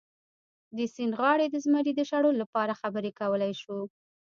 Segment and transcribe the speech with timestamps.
[0.77, 3.79] د سیند غاړې د زمري د شړلو لپاره خبرې کولی شو.